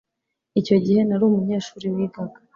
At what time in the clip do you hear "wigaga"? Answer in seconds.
1.95-2.37